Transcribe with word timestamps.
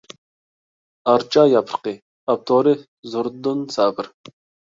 «ئارچا 1.11 1.43
ياپرىقى»، 1.51 1.93
ئاپتورى: 2.33 2.75
زوردۇن 3.17 3.61
سابىر. 3.77 4.09